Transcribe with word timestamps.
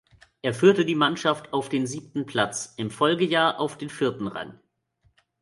Er 0.41 0.55
führte 0.55 0.83
die 0.83 0.95
Mannschaft 0.95 1.53
auf 1.53 1.69
den 1.69 1.85
siebten 1.85 2.25
Platz, 2.25 2.73
im 2.75 2.89
Folgejahr 2.89 3.59
auf 3.59 3.77
den 3.77 3.91
vierten 3.91 4.25
Rang. 4.27 4.59